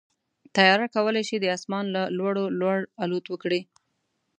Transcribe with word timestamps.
طیاره 0.55 0.87
کولی 0.95 1.23
شي 1.29 1.35
د 1.41 1.45
اسمان 1.55 1.85
له 1.95 2.03
لوړو 2.17 2.45
لوړ 2.59 2.77
الوت 3.03 3.25
وکړي. 3.29 3.61